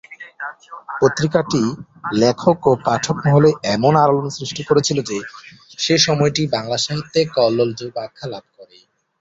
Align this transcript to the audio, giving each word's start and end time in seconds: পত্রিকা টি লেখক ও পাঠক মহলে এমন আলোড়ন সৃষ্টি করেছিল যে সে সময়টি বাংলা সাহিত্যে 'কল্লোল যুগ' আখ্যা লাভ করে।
পত্রিকা 1.01 1.41
টি 1.43 1.63
লেখক 2.13 2.59
ও 2.67 2.83
পাঠক 2.85 3.17
মহলে 3.25 3.49
এমন 3.75 3.93
আলোড়ন 4.03 4.27
সৃষ্টি 4.37 4.61
করেছিল 4.63 4.97
যে 5.09 5.17
সে 5.79 5.95
সময়টি 6.05 6.41
বাংলা 6.55 6.77
সাহিত্যে 6.85 7.19
'কল্লোল 7.27 7.69
যুগ' 7.79 7.99
আখ্যা 8.05 8.27
লাভ 8.27 8.45
করে। 8.55 8.77